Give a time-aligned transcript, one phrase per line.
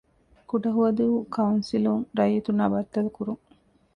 [0.49, 1.05] ކުޑަހުވަދޫ
[1.35, 3.41] ކައުންސިލުން ރައްޔިތުންނާ ބައްދަލުކުރުން